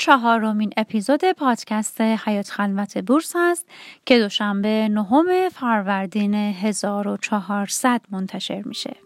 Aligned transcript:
چهارمین 0.00 0.72
اپیزود 0.76 1.32
پادکست 1.32 2.00
حیات 2.00 2.50
خلوت 2.50 2.98
بورس 2.98 3.32
است 3.36 3.66
که 4.06 4.18
دوشنبه 4.18 4.88
نهم 4.88 5.48
فروردین 5.48 6.34
1400 6.34 8.00
منتشر 8.10 8.62
میشه. 8.62 8.96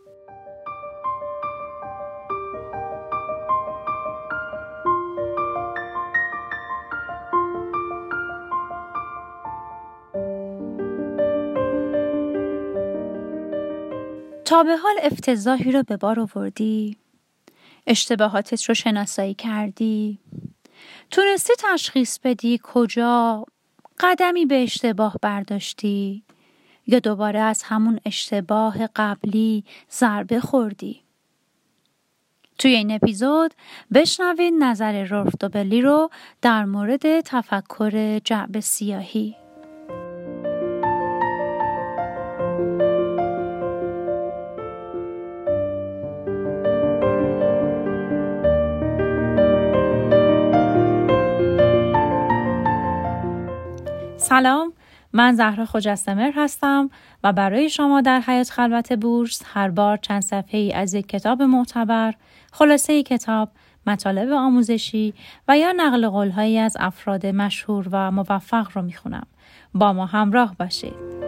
تا 14.44 14.62
به 14.62 14.76
حال 14.76 14.94
افتضاحی 15.02 15.72
رو 15.72 15.82
به 15.82 15.96
بار 15.96 16.20
آوردی؟ 16.20 16.96
اشتباهاتت 17.86 18.64
رو 18.64 18.74
شناسایی 18.74 19.34
کردی؟ 19.34 20.18
تونستی 21.10 21.52
تشخیص 21.58 22.18
بدی 22.18 22.60
کجا 22.62 23.44
قدمی 24.00 24.46
به 24.46 24.62
اشتباه 24.62 25.16
برداشتی 25.22 26.22
یا 26.86 26.98
دوباره 26.98 27.40
از 27.40 27.62
همون 27.62 28.00
اشتباه 28.06 28.86
قبلی 28.96 29.64
ضربه 29.90 30.40
خوردی؟ 30.40 31.00
توی 32.58 32.74
این 32.74 32.90
اپیزود 32.90 33.54
بشنوید 33.94 34.54
نظر 34.58 35.04
رولف 35.04 35.34
دوبلی 35.40 35.80
رو 35.82 36.10
در 36.42 36.64
مورد 36.64 37.20
تفکر 37.20 38.18
جعب 38.18 38.60
سیاهی. 38.60 39.43
سلام. 54.34 54.72
من 55.12 55.32
زهرا 55.32 55.64
خجستمر 55.64 56.32
هستم 56.36 56.90
و 57.24 57.32
برای 57.32 57.70
شما 57.70 58.00
در 58.00 58.20
حیات 58.20 58.50
خلوت 58.50 58.92
بورس 58.92 59.42
هر 59.46 59.70
بار 59.70 59.96
چند 59.96 60.22
صفحه 60.22 60.60
ای 60.60 60.72
از 60.72 60.94
یک 60.94 61.08
کتاب 61.08 61.42
معتبر 61.42 62.14
خلاصه 62.52 62.92
ای 62.92 63.02
کتاب 63.02 63.48
مطالب 63.86 64.32
آموزشی 64.32 65.14
و 65.48 65.58
یا 65.58 65.72
نقل 65.76 66.08
قولهایی 66.08 66.58
از 66.58 66.76
افراد 66.80 67.26
مشهور 67.26 67.88
و 67.90 68.10
موفق 68.10 68.68
رو 68.74 68.82
می‌خونم. 68.82 69.26
با 69.74 69.92
ما 69.92 70.06
همراه 70.06 70.54
باشید. 70.58 71.23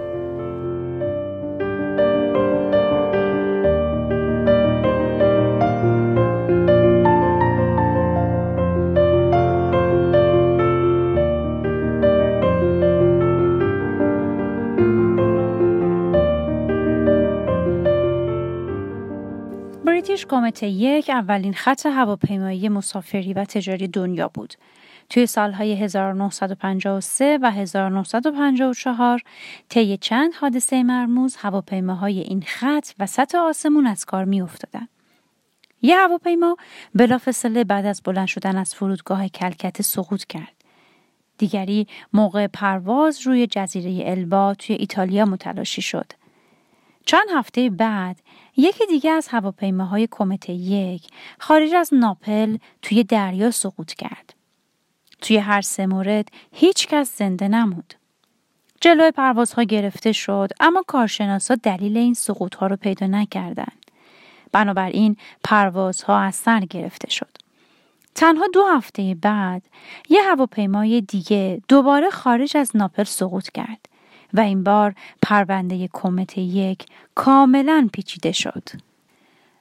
کامت 20.26 20.62
یک 20.62 21.10
اولین 21.10 21.54
خط 21.54 21.86
هواپیمایی 21.86 22.68
مسافری 22.68 23.32
و 23.32 23.44
تجاری 23.44 23.88
دنیا 23.88 24.28
بود. 24.28 24.54
توی 25.10 25.26
سالهای 25.26 25.74
1953 25.74 27.38
و 27.42 27.50
1954 27.50 29.22
طی 29.68 29.96
چند 29.96 30.34
حادثه 30.34 30.82
مرموز 30.82 31.36
هواپیماهای 31.36 32.20
این 32.20 32.42
خط 32.46 32.88
و 32.98 33.06
سطح 33.06 33.38
آسمون 33.38 33.86
از 33.86 34.04
کار 34.04 34.24
می 34.24 34.42
افتادن. 34.42 34.88
یه 35.82 35.96
هواپیما 35.96 36.56
بلافاصله 36.94 37.64
بعد 37.64 37.86
از 37.86 38.02
بلند 38.04 38.26
شدن 38.26 38.56
از 38.56 38.74
فرودگاه 38.74 39.28
کلکت 39.28 39.82
سقوط 39.82 40.24
کرد. 40.24 40.52
دیگری 41.38 41.86
موقع 42.12 42.46
پرواز 42.46 43.26
روی 43.26 43.46
جزیره 43.46 44.10
البا 44.10 44.54
توی 44.54 44.76
ایتالیا 44.76 45.24
متلاشی 45.24 45.82
شد. 45.82 46.12
چند 47.06 47.28
هفته 47.34 47.70
بعد 47.70 48.20
یکی 48.56 48.86
دیگه 48.86 49.10
از 49.10 49.28
هواپیماهای 49.28 50.08
کمت 50.10 50.48
یک 50.50 51.08
خارج 51.38 51.74
از 51.74 51.94
ناپل 51.94 52.56
توی 52.82 53.04
دریا 53.04 53.50
سقوط 53.50 53.92
کرد. 53.92 54.34
توی 55.20 55.36
هر 55.36 55.60
سه 55.60 55.86
مورد 55.86 56.28
هیچ 56.52 56.88
کس 56.88 57.18
زنده 57.18 57.48
نمود. 57.48 57.94
جلوی 58.80 59.10
پروازها 59.10 59.62
گرفته 59.62 60.12
شد 60.12 60.50
اما 60.60 60.84
کارشناسا 60.86 61.54
دلیل 61.54 61.96
این 61.96 62.14
سقوط 62.14 62.54
ها 62.54 62.66
رو 62.66 62.76
پیدا 62.76 63.06
نکردند. 63.06 63.86
بنابراین 64.52 65.16
پروازها 65.44 66.18
از 66.18 66.34
سر 66.34 66.60
گرفته 66.60 67.10
شد. 67.10 67.36
تنها 68.14 68.46
دو 68.54 68.64
هفته 68.64 69.16
بعد 69.22 69.62
یه 70.08 70.22
هواپیمای 70.22 71.00
دیگه 71.00 71.62
دوباره 71.68 72.10
خارج 72.10 72.56
از 72.56 72.76
ناپل 72.76 73.04
سقوط 73.04 73.50
کرد. 73.50 73.88
و 74.34 74.40
این 74.40 74.64
بار 74.64 74.94
پرونده 75.22 75.88
کمت 75.92 76.38
یک 76.38 76.86
کاملا 77.14 77.88
پیچیده 77.92 78.32
شد. 78.32 78.62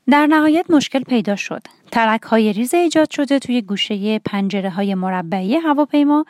در 0.10 0.28
نهایت 0.28 0.66
مشکل 0.70 1.04
پیدا 1.04 1.36
شد. 1.36 1.62
ترک 1.92 2.22
های 2.22 2.54
ریز 2.54 2.74
ایجاد 2.74 3.12
شده 3.12 3.40
توی 3.40 3.62
گوشه 3.62 4.20
پنجره 4.20 4.70
های 4.70 4.96
مربعی 4.96 5.56
هواپیما 5.56 6.26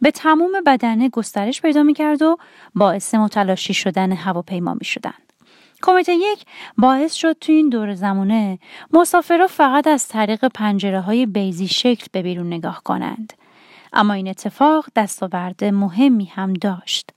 به 0.00 0.10
تموم 0.10 0.52
بدنه 0.66 1.08
گسترش 1.08 1.62
پیدا 1.62 1.82
می 1.82 1.94
کرد 1.94 2.22
و 2.22 2.36
باعث 2.74 3.14
متلاشی 3.14 3.74
شدن 3.74 4.12
هواپیما 4.12 4.74
می 4.74 4.84
شدن. 4.84 5.14
کمیته 5.82 6.12
یک 6.14 6.44
باعث 6.78 7.14
شد 7.14 7.36
توی 7.40 7.54
این 7.54 7.68
دور 7.68 7.94
زمانه 7.94 8.58
مسافرها 8.92 9.46
فقط 9.46 9.86
از 9.86 10.08
طریق 10.08 10.44
پنجره 10.44 11.00
های 11.00 11.26
بیزی 11.26 11.68
شکل 11.68 12.06
به 12.12 12.22
بیرون 12.22 12.46
نگاه 12.46 12.82
کنند. 12.84 13.32
اما 13.92 14.12
این 14.12 14.28
اتفاق 14.28 14.86
دستاورد 14.96 15.64
مهمی 15.64 16.24
هم 16.24 16.52
داشت. 16.52 17.10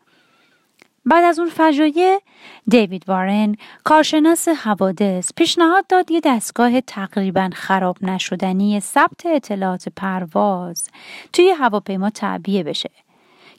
بعد 1.05 1.23
از 1.23 1.39
اون 1.39 1.49
فجایع 1.49 2.19
دیوید 2.67 3.03
وارن 3.07 3.55
کارشناس 3.83 4.47
حوادث 4.47 5.31
پیشنهاد 5.35 5.87
داد 5.87 6.11
یه 6.11 6.21
دستگاه 6.23 6.81
تقریبا 6.81 7.49
خراب 7.53 7.97
نشدنی 8.01 8.79
ثبت 8.79 9.25
اطلاعات 9.25 9.89
پرواز 9.95 10.89
توی 11.33 11.49
هواپیما 11.49 12.09
تعبیه 12.09 12.63
بشه 12.63 12.89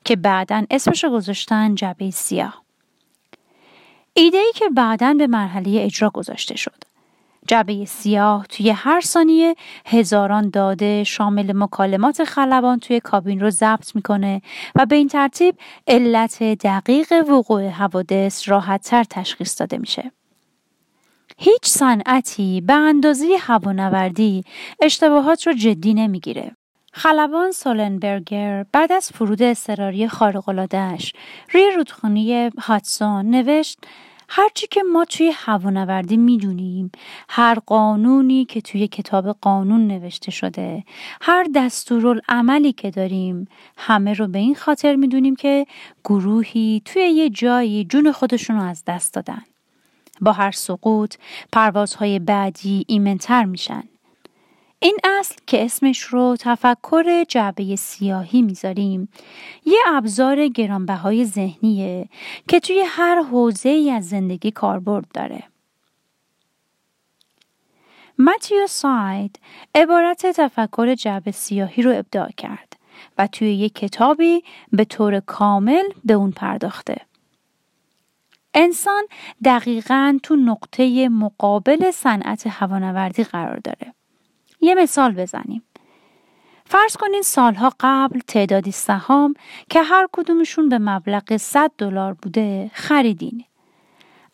که 0.04 0.16
بعدا 0.16 0.64
اسمش 0.70 1.04
گذاشتن 1.04 1.74
جبه 1.74 2.10
سیاه. 2.10 2.62
ایده 4.14 4.38
ای 4.38 4.52
که 4.54 4.68
بعدا 4.68 5.14
به 5.14 5.26
مرحله 5.26 5.80
اجرا 5.80 6.10
گذاشته 6.10 6.56
شد. 6.56 6.91
جبه 7.46 7.84
سیاه 7.84 8.46
توی 8.46 8.70
هر 8.70 9.00
ثانیه 9.00 9.54
هزاران 9.86 10.50
داده 10.50 11.04
شامل 11.04 11.52
مکالمات 11.56 12.24
خلبان 12.24 12.78
توی 12.78 13.00
کابین 13.00 13.40
رو 13.40 13.50
ضبط 13.50 13.96
می‌کنه 13.96 14.42
و 14.74 14.86
به 14.86 14.96
این 14.96 15.08
ترتیب 15.08 15.54
علت 15.86 16.42
دقیق 16.42 17.12
وقوع 17.28 17.68
حوادث 17.68 18.48
راحتتر 18.48 19.04
تشخیص 19.04 19.60
داده 19.60 19.78
میشه. 19.78 20.12
هیچ 21.38 21.66
صنعتی 21.66 22.60
به 22.60 22.74
اندازه 22.74 23.36
هوانوردی 23.40 24.44
اشتباهات 24.80 25.46
رو 25.46 25.52
جدی 25.52 25.94
نمی‌گیره. 25.94 26.56
خلبان 26.92 27.52
سولنبرگر 27.52 28.66
بعد 28.72 28.92
از 28.92 29.10
فرود 29.14 29.42
اضطراری 29.42 30.08
خارق‌العاده‌اش 30.08 31.12
روی 31.52 31.70
رودخانه 31.76 32.50
هاتسون 32.58 33.30
نوشت 33.30 33.78
هرچی 34.34 34.66
که 34.66 34.82
ما 34.82 35.04
توی 35.04 35.32
هوانوردی 35.36 36.16
می‌دونیم 36.16 36.90
هر 37.28 37.58
قانونی 37.66 38.44
که 38.44 38.60
توی 38.60 38.88
کتاب 38.88 39.36
قانون 39.40 39.86
نوشته 39.86 40.30
شده 40.30 40.84
هر 41.20 41.46
دستورالعملی 41.54 42.72
که 42.72 42.90
داریم 42.90 43.48
همه 43.76 44.12
رو 44.12 44.28
به 44.28 44.38
این 44.38 44.54
خاطر 44.54 44.96
می‌دونیم 44.96 45.36
که 45.36 45.66
گروهی 46.04 46.82
توی 46.84 47.02
یه 47.02 47.30
جایی 47.30 47.84
جون 47.84 48.12
خودشون 48.12 48.56
رو 48.56 48.62
از 48.62 48.82
دست 48.86 49.14
دادن. 49.14 49.42
با 50.20 50.32
هر 50.32 50.50
سقوط 50.50 51.14
پروازهای 51.52 52.18
بعدی 52.18 52.84
ایمنتر 52.88 53.44
میشن. 53.44 53.82
این 54.82 54.96
اصل 55.04 55.34
که 55.46 55.64
اسمش 55.64 56.00
رو 56.00 56.36
تفکر 56.40 57.24
جعبه 57.24 57.76
سیاهی 57.76 58.42
می‌ذاریم 58.42 59.08
یه 59.64 59.78
ابزار 59.86 60.48
گرانبهای 60.48 61.24
ذهنیه 61.24 62.08
که 62.48 62.60
توی 62.60 62.82
هر 62.86 63.22
حوزه 63.22 63.68
ای 63.68 63.90
از 63.90 64.08
زندگی 64.08 64.50
کاربرد 64.50 65.04
داره. 65.14 65.42
متیو 68.18 68.66
ساید 68.66 69.38
عبارت 69.74 70.26
تفکر 70.26 70.94
جعبه 70.94 71.30
سیاهی 71.30 71.82
رو 71.82 71.98
ابداع 71.98 72.30
کرد 72.36 72.76
و 73.18 73.26
توی 73.26 73.54
یک 73.54 73.74
کتابی 73.74 74.44
به 74.72 74.84
طور 74.84 75.20
کامل 75.20 75.84
به 76.04 76.14
اون 76.14 76.30
پرداخته. 76.30 76.96
انسان 78.54 79.04
دقیقا 79.44 80.18
تو 80.22 80.36
نقطه 80.36 81.08
مقابل 81.08 81.90
صنعت 81.90 82.46
هوانوردی 82.46 83.24
قرار 83.24 83.56
داره. 83.56 83.94
یه 84.62 84.74
مثال 84.74 85.12
بزنیم. 85.12 85.62
فرض 86.64 86.96
کنین 86.96 87.22
سالها 87.22 87.72
قبل 87.80 88.20
تعدادی 88.26 88.72
سهام 88.72 89.34
که 89.70 89.82
هر 89.82 90.08
کدومشون 90.12 90.68
به 90.68 90.78
مبلغ 90.78 91.36
100 91.36 91.70
دلار 91.78 92.12
بوده 92.14 92.70
خریدین. 92.74 93.44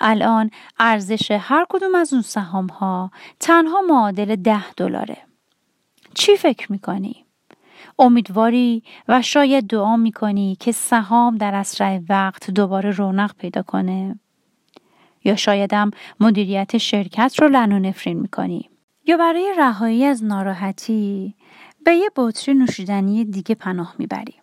الان 0.01 0.51
ارزش 0.79 1.31
هر 1.31 1.67
کدوم 1.69 1.95
از 1.95 2.13
اون 2.13 2.23
سهام 2.23 2.67
ها 2.67 3.11
تنها 3.41 3.81
معادل 3.81 4.37
10 4.37 4.73
دلاره. 4.73 5.17
چی 6.15 6.37
فکر 6.37 6.73
می‌کنی؟ 6.73 7.25
امیدواری 7.99 8.83
و 9.09 9.23
شاید 9.23 9.67
دعا 9.67 9.97
می‌کنی 9.97 10.57
که 10.61 10.73
سهام 10.73 11.37
در 11.37 11.55
اسرع 11.55 12.01
وقت 12.09 12.51
دوباره 12.51 12.91
رونق 12.91 13.35
پیدا 13.35 13.63
کنه 13.63 14.19
یا 15.25 15.37
شایدم 15.37 15.91
مدیریت 16.21 16.79
شرکت 16.79 17.35
رو 17.39 17.49
لن 17.49 17.73
و 17.73 17.79
نفرین 17.79 18.21
می‌کنی 18.21 18.71
یا 19.09 19.17
برای 19.17 19.55
رهایی 19.59 20.05
از 20.05 20.25
ناراحتی 20.25 21.35
به 21.85 21.95
یه 21.95 22.11
بطری 22.17 22.55
نوشیدنی 22.55 23.25
دیگه 23.25 23.55
پناه 23.55 23.95
می‌بری. 23.99 24.35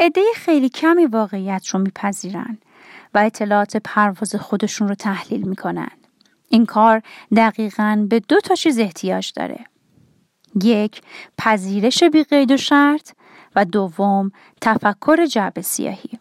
عده 0.00 0.20
خیلی 0.34 0.68
کمی 0.68 1.06
واقعیت 1.06 1.66
رو 1.66 1.80
میپذیرن 1.80 2.58
و 3.14 3.18
اطلاعات 3.18 3.76
پرواز 3.76 4.34
خودشون 4.34 4.88
رو 4.88 4.94
تحلیل 4.94 5.48
می‌کنن. 5.48 5.90
این 6.48 6.66
کار 6.66 7.02
دقیقا 7.36 8.06
به 8.10 8.20
دو 8.20 8.40
تا 8.40 8.54
چیز 8.54 8.78
احتیاج 8.78 9.32
داره. 9.36 9.64
یک 10.62 11.02
پذیرش 11.38 12.02
بی 12.02 12.24
قید 12.24 12.50
و 12.50 12.56
شرط 12.56 13.10
و 13.56 13.64
دوم 13.64 14.32
تفکر 14.60 15.26
جعب 15.26 15.60
سیاهی. 15.60 16.18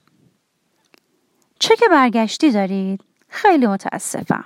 چه 1.60 1.76
که 1.76 1.86
برگشتی 1.92 2.52
دارید 2.52 3.04
خیلی 3.28 3.68
متاسفم. 3.68 4.46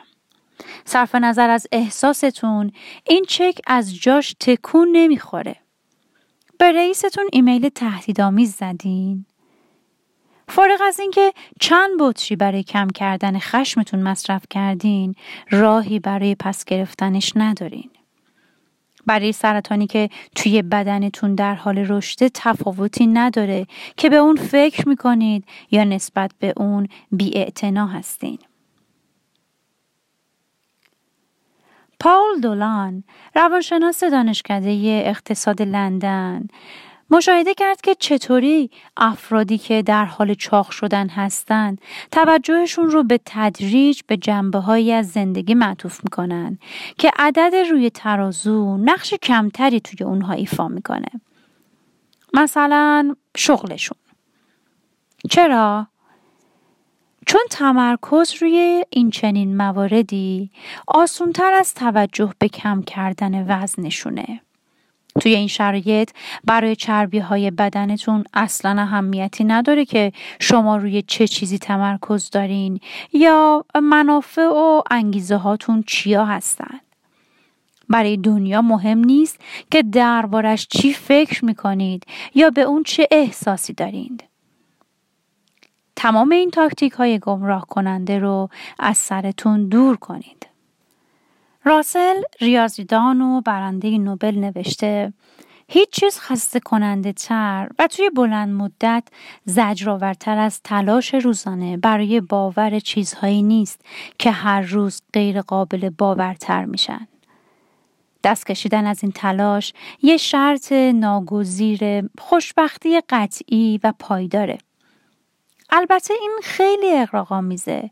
صرف 0.85 1.15
نظر 1.15 1.49
از 1.49 1.67
احساستون 1.71 2.71
این 3.03 3.25
چک 3.27 3.59
از 3.67 3.95
جاش 3.95 4.35
تکون 4.39 4.87
نمی‌خوره. 4.91 5.55
به 6.59 6.71
رئیستون 6.71 7.25
ایمیل 7.31 7.69
تهدیدآمیز 7.69 8.55
زدین. 8.55 9.25
فارغ 10.47 10.81
از 10.83 10.99
اینکه 10.99 11.33
چند 11.59 11.89
بطری 11.99 12.35
برای 12.35 12.63
کم 12.63 12.87
کردن 12.87 13.39
خشمتون 13.39 13.99
مصرف 14.03 14.43
کردین 14.49 15.15
راهی 15.49 15.99
برای 15.99 16.35
پس 16.35 16.65
گرفتنش 16.65 17.31
ندارین. 17.35 17.89
برای 19.05 19.31
سرطانی 19.31 19.87
که 19.87 20.09
توی 20.35 20.61
بدنتون 20.61 21.35
در 21.35 21.55
حال 21.55 21.77
رشد 21.77 22.27
تفاوتی 22.27 23.07
نداره 23.07 23.67
که 23.97 24.09
به 24.09 24.15
اون 24.15 24.35
فکر 24.35 24.89
می‌کنید 24.89 25.45
یا 25.71 25.83
نسبت 25.83 26.31
به 26.39 26.53
اون 26.57 26.87
بی 27.11 27.45
هستین. 27.75 28.39
پاول 32.05 32.39
دولان 32.41 33.03
روانشناس 33.35 34.03
دانشکده 34.03 35.03
اقتصاد 35.05 35.61
لندن 35.61 36.47
مشاهده 37.09 37.53
کرد 37.53 37.81
که 37.81 37.95
چطوری 37.95 38.69
افرادی 38.97 39.57
که 39.57 39.81
در 39.81 40.05
حال 40.05 40.33
چاق 40.33 40.71
شدن 40.71 41.09
هستند 41.09 41.81
توجهشون 42.11 42.89
رو 42.89 43.03
به 43.03 43.19
تدریج 43.25 44.01
به 44.07 44.17
جنبه 44.17 44.59
هایی 44.59 44.91
از 44.91 45.11
زندگی 45.11 45.53
معطوف 45.53 46.03
می‌کنن 46.03 46.57
که 46.97 47.11
عدد 47.19 47.55
روی 47.71 47.89
ترازو 47.89 48.77
نقش 48.77 49.13
کمتری 49.13 49.79
توی 49.79 50.05
اونها 50.05 50.33
ایفا 50.33 50.67
می‌کنه 50.67 51.21
مثلا 52.33 53.15
شغلشون 53.37 53.97
چرا؟ 55.29 55.87
چون 57.25 57.42
تمرکز 57.50 58.33
روی 58.42 58.86
این 58.89 59.10
چنین 59.10 59.57
مواردی 59.57 60.51
آسونتر 60.88 61.54
از 61.54 61.74
توجه 61.74 62.33
به 62.39 62.48
کم 62.48 62.81
کردن 62.81 63.45
وزنشونه. 63.48 64.42
توی 65.22 65.36
این 65.36 65.48
شرایط 65.48 66.12
برای 66.44 66.75
چربی 66.75 67.19
های 67.19 67.51
بدنتون 67.51 68.24
اصلا 68.33 68.81
اهمیتی 68.81 69.44
نداره 69.44 69.86
که 69.86 70.12
شما 70.39 70.77
روی 70.77 71.01
چه 71.01 71.27
چیزی 71.27 71.57
تمرکز 71.57 72.30
دارین 72.30 72.80
یا 73.13 73.66
منافع 73.83 74.48
و 74.48 74.81
انگیزه 74.92 75.36
هاتون 75.36 75.83
چیا 75.88 76.25
هستن. 76.25 76.80
برای 77.89 78.18
دنیا 78.18 78.62
مهم 78.62 79.00
نیست 79.00 79.39
که 79.72 79.83
دربارش 79.83 80.68
چی 80.68 80.94
فکر 80.94 81.45
می‌کنید 81.45 82.06
یا 82.36 82.50
به 82.50 82.62
اون 82.62 82.83
چه 82.83 83.07
احساسی 83.12 83.74
دارید. 83.74 84.24
تمام 85.95 86.31
این 86.31 86.51
تاکتیک 86.51 86.94
های 86.94 87.19
گمراه 87.19 87.65
کننده 87.69 88.19
رو 88.19 88.50
از 88.80 88.97
سرتون 88.97 89.68
دور 89.68 89.97
کنید. 89.97 90.47
راسل 91.63 92.15
ریاضیدان 92.42 93.21
و 93.21 93.42
برنده 93.42 93.97
نوبل 93.97 94.36
نوشته 94.36 95.13
هیچ 95.68 95.89
چیز 95.89 96.19
خسته 96.19 96.59
کننده 96.59 97.13
تر 97.13 97.69
و 97.80 97.88
توی 97.88 98.09
بلند 98.09 98.50
مدت 98.50 99.03
زجرآورتر 99.45 100.38
از 100.38 100.62
تلاش 100.63 101.13
روزانه 101.13 101.77
برای 101.77 102.21
باور 102.21 102.80
چیزهایی 102.80 103.44
نیست 103.44 103.81
که 104.19 104.31
هر 104.31 104.62
روز 104.62 105.01
غیر 105.13 105.41
قابل 105.41 105.89
باورتر 105.89 106.65
میشن. 106.65 107.07
دست 108.24 108.45
کشیدن 108.45 108.86
از 108.86 109.03
این 109.03 109.12
تلاش 109.12 109.74
یه 110.01 110.18
شرط 110.18 110.71
ناگزیر 110.71 112.09
خوشبختی 112.19 113.01
قطعی 113.09 113.80
و 113.83 113.94
پایداره. 114.00 114.57
البته 115.69 116.13
این 116.13 116.39
خیلی 116.44 117.07
میزه 117.41 117.89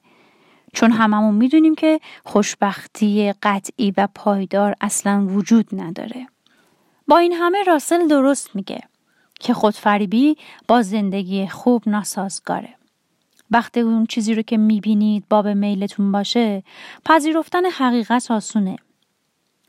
چون 0.74 0.92
هممون 0.92 1.36
می‌دونیم 1.36 1.75
که 1.75 2.00
خوشبختی 2.25 3.34
قطعی 3.44 3.94
و 3.98 4.08
پایدار 4.16 4.75
اصلا 4.81 5.28
وجود 5.30 5.68
نداره. 5.72 6.28
با 7.08 7.18
این 7.18 7.34
همه 7.34 7.64
راسل 7.64 8.08
درست 8.08 8.56
میگه 8.56 8.81
که 9.40 9.54
خودفریبی 9.54 10.38
با 10.68 10.81
زندگی 10.81 11.48
خوب 11.48 11.84
ناسازگاره. 11.90 12.75
وقتی 13.52 13.80
اون 13.80 14.06
چیزی 14.06 14.34
رو 14.34 14.42
که 14.42 14.58
می‌بینید 14.58 15.25
باب 15.30 15.48
میلتون 15.48 16.12
باشه 16.12 16.64
پذیرفتن 17.06 17.66
حقیقت 17.66 18.31
آسونه. 18.31 18.75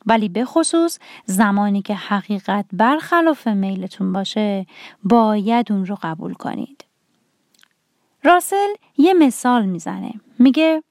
ولی 0.06 0.28
به 0.28 0.44
خصوص 0.44 0.98
زمانی 1.24 1.82
که 1.82 1.94
حقیقت 1.94 2.64
برخلاف 2.72 3.46
میلتون 3.46 4.12
باشه 4.12 4.66
باید 5.04 5.72
اون 5.72 5.86
رو 5.86 5.98
قبول 6.02 6.34
کنید. 6.34 6.84
راسل 8.24 8.74
یه 8.98 9.14
مثال 9.14 9.66
می‌زنه. 9.66 10.12
میگه 10.38 10.82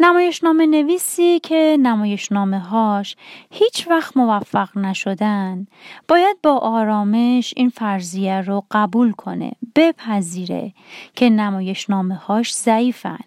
نمایشنامه 0.00 0.66
نویسی 0.66 1.38
که 1.38 1.76
نمایشنامه 1.80 2.58
هاش 2.58 3.16
هیچ 3.50 3.88
وقت 3.88 4.16
موفق 4.16 4.78
نشدن 4.78 5.66
باید 6.08 6.36
با 6.42 6.58
آرامش 6.58 7.54
این 7.56 7.68
فرضیه 7.68 8.40
رو 8.40 8.64
قبول 8.70 9.12
کنه 9.12 9.52
بپذیره 9.76 10.72
که 11.14 11.30
نمایشنامه 11.30 12.14
هاش 12.14 12.54
ضعیفن 12.54 13.24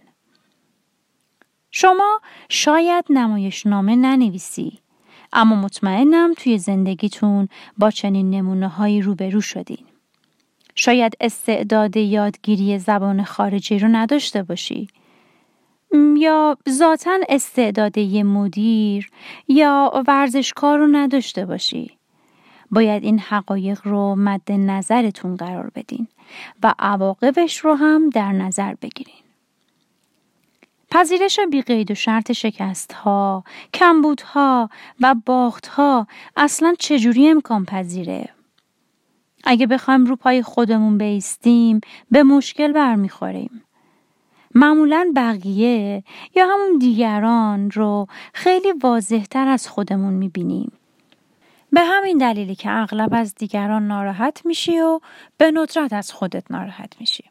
شما 1.71 2.21
شاید 2.49 3.05
نمایشنامه 3.09 3.95
ننویسی 3.95 4.79
اما 5.33 5.55
مطمئنم 5.55 6.33
توی 6.37 6.57
زندگیتون 6.57 7.47
با 7.77 7.91
چنین 7.91 8.29
نمونه 8.29 8.67
هایی 8.67 9.01
روبرو 9.01 9.41
شدین 9.41 9.88
شاید 10.81 11.13
استعداد 11.21 11.97
یادگیری 11.97 12.79
زبان 12.79 13.23
خارجی 13.23 13.79
رو 13.79 13.87
نداشته 13.87 14.43
باشی. 14.43 14.87
یا 16.17 16.57
ذاتا 16.69 17.19
استعداد 17.29 17.97
یه 17.97 18.23
مدیر 18.23 19.11
یا 19.47 20.03
ورزشکار 20.07 20.77
رو 20.77 20.87
نداشته 20.87 21.45
باشی. 21.45 21.91
باید 22.71 23.03
این 23.03 23.19
حقایق 23.19 23.79
رو 23.83 24.15
مد 24.15 24.51
نظرتون 24.51 25.35
قرار 25.35 25.71
بدین 25.75 26.07
و 26.63 26.73
عواقبش 26.79 27.57
رو 27.57 27.73
هم 27.73 28.09
در 28.09 28.31
نظر 28.31 28.73
بگیرین. 28.81 29.23
پذیرش 30.91 31.39
بی 31.51 31.61
قید 31.61 31.91
و 31.91 31.95
شرط 31.95 32.31
شکست 32.31 32.93
ها، 32.93 33.43
کمبود 33.73 34.21
ها 34.21 34.69
و 34.99 35.15
باخت 35.25 35.67
ها 35.67 36.07
اصلا 36.37 36.75
چجوری 36.79 37.29
امکان 37.29 37.65
پذیره؟ 37.65 38.29
اگه 39.43 39.67
بخوایم 39.67 40.05
رو 40.05 40.15
پای 40.15 40.43
خودمون 40.43 40.97
بیستیم 40.97 41.81
به 42.11 42.23
مشکل 42.23 42.71
برمیخوریم. 42.71 43.63
معمولا 44.55 45.11
بقیه 45.15 46.03
یا 46.35 46.47
همون 46.47 46.77
دیگران 46.79 47.71
رو 47.71 48.07
خیلی 48.33 48.71
واضحتر 48.71 49.47
از 49.47 49.67
خودمون 49.67 50.13
می‌بینیم. 50.13 50.71
به 51.71 51.81
همین 51.81 52.17
دلیلی 52.17 52.55
که 52.55 52.71
اغلب 52.71 53.09
از 53.13 53.35
دیگران 53.35 53.87
ناراحت 53.87 54.45
میشی 54.45 54.79
و 54.79 54.99
به 55.37 55.51
ندرت 55.51 55.93
از 55.93 56.11
خودت 56.11 56.51
ناراحت 56.51 56.93
میشی. 56.99 57.23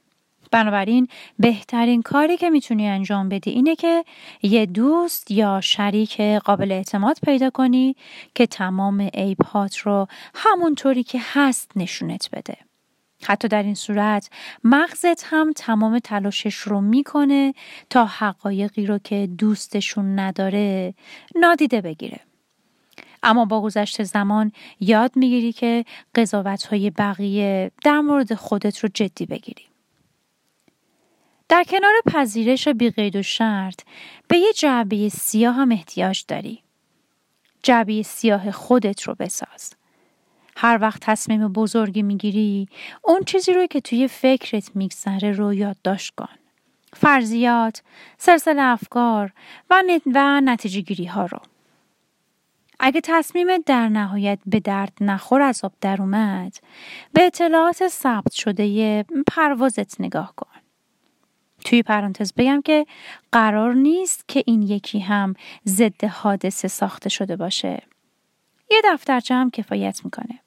بنابراین 0.51 1.09
بهترین 1.39 2.03
کاری 2.03 2.37
که 2.37 2.51
می‌تونی 2.51 2.89
انجام 2.89 3.29
بدی 3.29 3.51
اینه 3.51 3.77
که 3.77 4.05
یه 4.43 4.67
دوست 4.67 5.31
یا 5.31 5.61
شریک 5.61 6.21
قابل 6.21 6.73
اعتماد 6.73 7.19
پیدا 7.23 7.51
کنی 7.51 7.97
که 8.35 8.47
تمام 8.47 9.01
عیبهات 9.01 9.79
رو 9.79 10.07
همونطوری 10.35 11.03
که 11.03 11.21
هست 11.33 11.73
نشونت 11.77 12.29
بده. 12.33 12.57
حتی 13.23 13.49
در 13.49 13.63
این 13.63 13.75
صورت 13.75 14.31
مغزت 14.65 15.25
هم 15.25 15.53
تمام 15.57 15.99
تلاشش 15.99 16.55
رو 16.55 16.81
می‌کنه 16.81 17.55
تا 17.91 18.05
حقایقی 18.05 18.87
رو 18.87 18.99
که 18.99 19.29
دوستشون 19.39 20.19
نداره 20.19 20.95
نادیده 21.37 21.81
بگیره. 21.81 22.21
اما 23.23 23.45
با 23.45 23.61
گذشت 23.61 24.03
زمان 24.03 24.53
یاد 24.81 25.13
می‌گیری 25.17 25.53
که 25.53 25.85
قضاوت 26.15 26.65
های 26.65 26.91
بقیه 26.91 27.71
در 27.85 28.01
مورد 28.01 28.35
خودت 28.35 28.79
رو 28.79 28.89
جدی 28.95 29.27
بگیری. 29.27 29.68
در 31.49 31.65
کنار 31.65 31.93
پذیرش 32.07 32.69
بیقید 32.69 33.17
و 33.17 33.23
شرط 33.23 33.81
به 34.29 34.39
یه 34.39 34.53
جعبه 34.53 35.09
سیاه 35.09 35.55
هم 35.55 35.73
احتیاج 35.73 36.25
داری. 36.29 36.63
جعبه 37.63 38.03
سیاه 38.03 38.51
خودت 38.51 39.03
رو 39.03 39.15
بساز. 39.15 39.75
هر 40.57 40.79
وقت 40.81 41.01
تصمیم 41.01 41.49
بزرگی 41.49 42.03
می‌گیری 42.03 42.69
اون 43.03 43.21
چیزی 43.27 43.53
رو 43.53 43.67
که 43.67 43.81
توی 43.81 44.09
فکرت 44.09 44.77
میگذره 44.77 45.33
رو 45.33 45.55
یادداشت 45.55 46.15
کن. 46.15 46.29
فرضیات، 46.93 47.83
سلسله 48.19 48.63
افکار 48.63 49.33
و, 49.71 49.83
و 50.15 50.41
نتیجه 50.41 50.81
گیری 50.81 51.05
ها 51.05 51.27
رو. 51.27 51.39
اگه 52.81 53.01
تصمیم 53.05 53.49
در 53.67 53.89
نهایت 53.89 54.39
به 54.47 54.61
درد 54.61 54.93
نخور 55.01 55.43
از 55.43 55.65
آب 55.65 55.73
در 55.81 56.03
اومد 56.03 56.57
به 57.13 57.23
اطلاعات 57.23 57.89
ثبت 57.89 58.33
شده 58.33 59.05
پروازت 59.27 60.01
نگاه 60.01 60.33
کن. 60.37 60.58
توی 61.69 61.83
پرانتز 61.83 62.33
بگم 62.37 62.63
که 62.65 62.87
قرار 63.33 63.75
نیست 63.75 64.25
که 64.29 64.43
این 64.47 64.63
یکی 64.63 64.99
هم 64.99 65.35
ضد 65.67 66.05
حادثه 66.05 66.69
ساخته 66.69 67.09
شده 67.09 67.37
باشه. 67.37 67.83
یه 68.71 68.83
دفترچه 68.85 69.35
هم 69.35 69.51
کفایت 69.51 70.01
می‌کنه. 70.05 70.41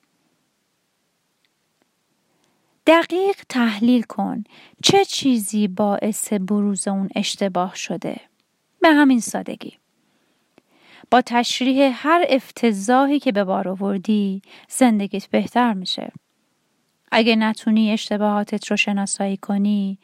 دقیق 2.88 3.36
تحلیل 3.50 4.02
کن 4.02 4.44
چه 4.84 5.06
چیزی 5.06 5.68
باعث 5.68 6.34
بروز 6.34 6.88
اون 6.88 7.10
اشتباه 7.16 7.76
شده. 7.76 8.16
به 8.82 8.90
همین 8.90 9.20
سادگی. 9.20 9.78
با 11.12 11.22
تشریح 11.22 12.08
هر 12.08 12.26
افتضاحی 12.30 13.20
که 13.20 13.32
به 13.32 13.44
بار 13.44 13.68
آوردی 13.68 14.42
زندگیت 14.70 15.28
بهتر 15.28 15.74
میشه. 15.74 16.12
اگه 17.12 17.36
نتونی 17.36 17.92
اشتباهاتت 17.92 18.72
رو 18.72 18.78
شناسایی 18.78 19.38
کنی 19.38 19.98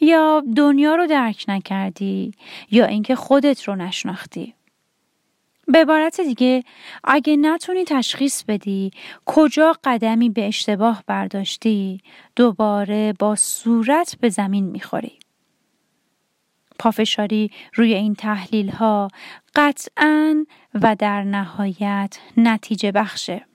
یا 0.00 0.42
دنیا 0.56 0.94
رو 0.94 1.06
درک 1.06 1.44
نکردی 1.48 2.32
یا 2.70 2.86
اینکه 2.86 3.14
خودت 3.16 3.62
رو 3.62 3.76
نشناختی. 3.76 4.54
به 5.68 5.78
عبارت 5.78 6.20
دیگه 6.20 6.64
اگه 7.04 7.36
نتونی 7.36 7.84
تشخیص 7.84 8.44
بدی 8.44 8.90
کجا 9.24 9.76
قدمی 9.84 10.30
به 10.30 10.46
اشتباه 10.46 11.02
برداشتی 11.06 12.00
دوباره 12.36 13.14
با 13.18 13.36
صورت 13.36 14.16
به 14.20 14.28
زمین 14.28 14.64
می‌خوری. 14.64 15.18
پافشاری 16.78 17.50
روی 17.74 17.94
این 17.94 18.14
تحلیل 18.14 18.70
ها 18.70 19.08
قطعا 19.54 20.46
و 20.74 20.96
در 20.98 21.22
نهایت 21.22 22.18
نتیجه 22.36 22.92
بخشه. 22.92 23.46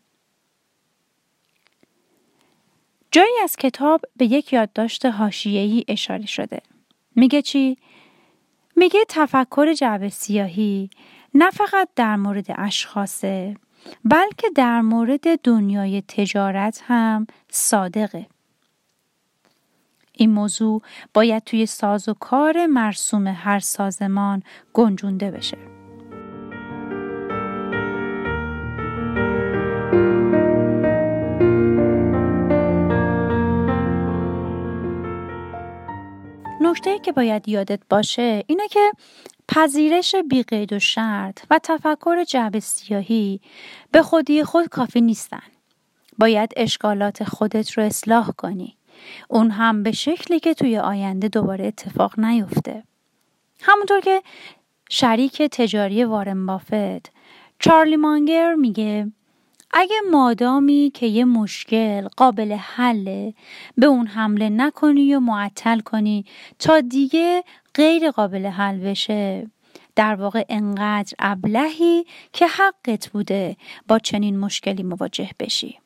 جایی 3.18 3.40
از 3.44 3.56
کتاب 3.56 4.02
به 4.18 4.26
یک 4.26 4.54
یادداشت 4.54 5.06
حاشیه‌ای 5.06 5.84
اشاره 5.88 6.26
شده. 6.26 6.62
میگه 7.16 7.42
چی؟ 7.42 7.78
میگه 8.76 9.00
تفکر 9.10 9.74
جعبه 9.74 10.10
سیاهی 10.10 10.90
نه 11.34 11.52
فقط 11.52 11.90
در 11.96 12.16
مورد 12.16 12.46
اشخاصه 12.56 13.56
بلکه 14.06 14.50
در 14.56 14.82
مورد 14.82 15.42
دنیای 15.42 16.02
تجارت 16.02 16.84
هم 16.88 17.28
صادقه. 17.50 18.28
این 20.14 20.30
موضوع 20.32 20.82
باید 21.14 21.44
توی 21.44 21.66
ساز 21.66 22.10
و 22.10 22.14
کار 22.14 22.66
مرسوم 22.66 23.28
هر 23.28 23.60
سازمان 23.60 24.44
گنجونده 24.74 25.32
بشه. 25.32 25.77
نکته 36.78 37.00
که 37.00 37.12
باید 37.12 37.50
یادت 37.50 37.80
باشه 37.90 38.44
اینه 38.48 38.68
که 38.68 38.92
پذیرش 39.48 40.16
بیقید 40.30 40.74
و 40.74 40.80
شرط 40.80 41.40
و 41.50 41.60
تفکر 41.64 42.24
جعب 42.24 42.60
سیاهی 42.60 43.42
به 43.92 44.02
خودی 44.02 44.44
خود 44.44 44.68
کافی 44.68 45.02
نیستن. 45.02 45.44
باید 46.18 46.54
اشکالات 46.58 47.24
خودت 47.24 47.72
رو 47.72 47.84
اصلاح 47.84 48.32
کنی. 48.32 48.78
اون 49.30 49.52
هم 49.52 49.84
به 49.84 49.92
شکلی 49.92 50.40
که 50.40 50.54
توی 50.54 50.78
آینده 50.78 51.28
دوباره 51.28 51.68
اتفاق 51.68 52.20
نیفته. 52.20 52.84
همونطور 53.62 54.00
که 54.00 54.22
شریک 54.90 55.42
تجاری 55.42 56.04
وارن 56.04 56.46
بافت 56.46 57.12
چارلی 57.60 57.96
مانگر 57.96 58.54
میگه 58.54 59.12
اگه 59.72 59.96
مادامی 60.12 60.92
که 60.94 61.06
یه 61.06 61.26
مشکل 61.26 62.08
قابل 62.08 62.52
حله 62.54 63.34
به 63.78 63.86
اون 63.86 64.08
حمله 64.08 64.50
نکنی 64.50 65.16
و 65.16 65.20
معطل 65.20 65.80
کنی 65.80 66.26
تا 66.60 66.82
دیگه 66.82 67.44
غیر 67.74 68.12
قابل 68.12 68.46
حل 68.46 68.78
بشه 68.78 69.48
در 69.96 70.16
واقع 70.16 70.46
انقدر 70.50 71.14
ابلهی 71.20 72.06
که 72.34 72.48
حقت 72.48 73.10
بوده 73.10 73.58
با 73.88 74.00
چنین 74.00 74.40
مشکلی 74.40 74.84
مواجه 74.84 75.30
بشی. 75.40 75.80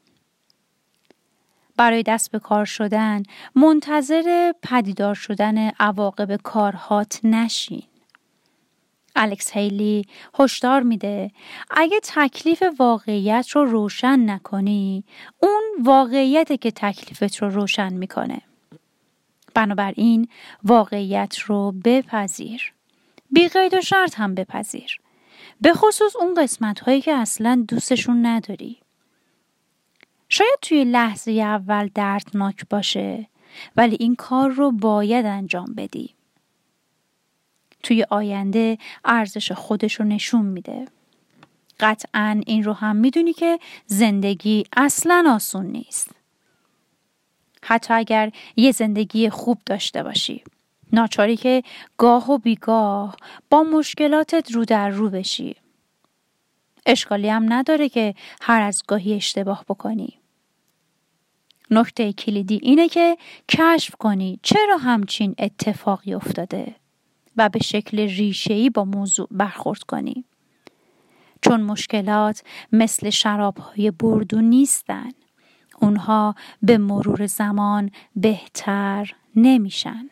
برای 1.78 2.04
دست 2.04 2.32
به 2.32 2.40
کار 2.40 2.66
شدن 2.66 3.24
منتظر 3.56 4.52
پدیدار 4.64 5.16
شدن 5.16 5.70
عواقب 5.70 6.36
کارهات 6.36 7.20
نشین. 7.24 7.84
الکس 9.22 9.51
هیلی 9.51 10.06
هشدار 10.40 10.82
میده. 10.82 11.32
اگه 11.72 12.00
تکلیف 12.04 12.63
واقعیت 12.80 13.50
رو 13.50 13.66
روشن 13.66 14.30
نکنی 14.30 15.04
اون 15.40 15.63
واقعیت 15.84 16.62
که 16.62 16.72
تکلیفت 16.72 17.38
رو 17.38 17.50
روشن 17.50 17.94
می‌کنه. 17.94 18.42
بنابراین 19.54 20.28
واقعیت 20.63 21.40
رو 21.40 21.74
بپذیر. 21.84 22.74
بی 23.32 23.48
قید 23.48 23.74
و 23.74 23.82
شرط 23.82 24.20
هم 24.20 24.36
بپذیر. 24.36 25.00
به 25.62 25.74
خصوص 25.74 26.16
اون 26.16 26.34
قسمت 26.34 26.80
هایی 26.80 27.01
که 27.01 27.13
اصلا 27.13 27.66
دوستشون 27.68 28.25
نداری. 28.25 28.78
شاید 30.30 30.60
توی 30.62 30.84
لحظه 30.84 31.32
اول 31.32 31.90
دردناک 31.96 32.70
باشه 32.70 33.28
ولی 33.78 33.98
این 34.00 34.16
کار 34.16 34.50
رو 34.50 34.72
باید 34.72 35.25
انجام 35.25 35.74
بدی. 35.78 36.16
توی 37.84 38.06
آینده 38.10 38.78
ارزش 39.06 39.52
خودش 39.52 39.94
رو 39.94 40.06
نشون 40.06 40.46
میده. 40.46 40.86
قطعا 41.80 42.42
این 42.46 42.64
رو 42.64 42.74
هم 42.74 42.96
می‌دونی 42.96 43.34
که 43.34 43.60
زندگی 43.86 44.64
اصلا 44.78 45.32
آسون 45.36 45.66
نیست. 45.66 46.12
حتی 47.64 47.94
اگر 47.94 48.32
یه 48.56 48.72
زندگی 48.72 49.30
خوب 49.30 49.58
داشته 49.66 50.04
باشی. 50.04 50.44
ناچاری 50.94 51.38
که 51.38 51.64
گاه 51.98 52.32
و 52.32 52.38
بیگاه 52.38 53.16
با 53.50 53.64
مشکلاتت 53.64 54.52
رو 54.52 54.66
در 54.66 54.90
رو 54.90 55.10
بشی. 55.10 55.56
اشکالی 56.86 57.30
هم 57.30 57.54
نداره 57.54 57.90
که 57.90 58.16
هر 58.42 58.62
از 58.62 58.84
گاهی 58.88 59.14
اشتباه 59.14 59.66
بکنی. 59.70 60.18
نکته 61.72 62.14
کلیدی 62.14 62.60
اینه 62.64 62.90
که 62.90 63.18
کشف 63.50 63.96
کنی 63.96 64.40
چرا 64.44 64.78
همچین 64.78 65.36
اتفاقی 65.38 66.14
افتاده. 66.14 66.76
و 67.42 67.50
به 67.50 67.60
شکل 67.60 68.00
ریشه‌ای 68.00 68.70
با 68.70 68.86
موضوع 68.86 69.28
برخورد 69.32 69.84
کنی. 69.84 70.26
چون 71.42 71.62
مشکلات 71.62 72.44
مثل 72.72 73.10
شرابهای 73.10 73.92
بردو 73.92 74.42
نیستن. 74.42 75.10
اونها 75.82 76.36
به 76.62 76.78
مرور 76.78 77.26
زمان 77.26 77.92
بهتر 78.16 79.14
نمیشن. 79.36 80.10